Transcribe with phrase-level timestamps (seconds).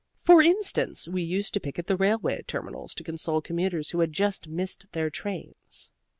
[0.23, 4.47] For instance, we used to picket the railway terminals to console commuters who had just
[4.47, 5.91] missed their trains.